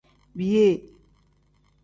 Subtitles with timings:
[0.35, 0.81] Biyee.